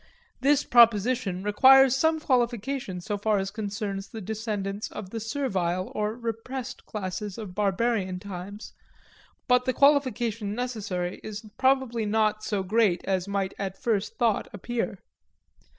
This 0.39 0.63
proposition 0.63 1.43
requires 1.43 1.95
some 1.95 2.19
qualification 2.19 3.01
so 3.01 3.19
far 3.19 3.37
as 3.37 3.51
concerns 3.51 4.07
the 4.07 4.19
descendants 4.19 4.89
of 4.91 5.11
the 5.11 5.19
servile 5.19 5.91
or 5.93 6.15
repressed 6.15 6.87
classes 6.87 7.37
of 7.37 7.53
barbarian 7.53 8.17
times, 8.19 8.73
but 9.47 9.65
the 9.65 9.73
qualification 9.73 10.55
necessary 10.55 11.19
is 11.21 11.45
probably 11.55 12.07
not 12.07 12.43
so 12.43 12.63
great 12.63 13.05
as 13.05 13.27
might 13.27 13.53
at 13.59 13.77
first 13.77 14.15
thought 14.17 14.47
appear. 14.51 14.97